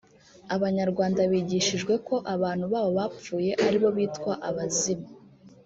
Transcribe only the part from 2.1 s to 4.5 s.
abantu babo bapfuye ari bo bitwa